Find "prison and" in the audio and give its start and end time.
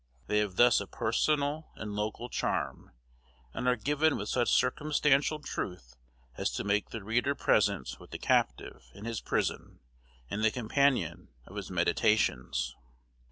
9.21-10.43